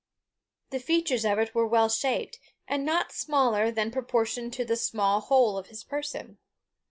[0.71, 5.19] The features of it were well shaped, and not smaller than proportioned to the small
[5.21, 6.39] whole of his person.